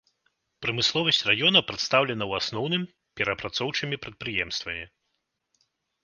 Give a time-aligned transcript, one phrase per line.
[0.65, 2.83] Прамысловасць раёна прадстаўлена ў асноўным
[3.21, 4.85] перапрацоўчымі прадпрыемствамі.